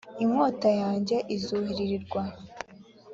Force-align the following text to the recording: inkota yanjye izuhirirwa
inkota 0.23 0.69
yanjye 0.81 1.17
izuhirirwa 1.35 2.21